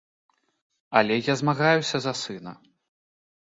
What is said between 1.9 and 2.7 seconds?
за сына.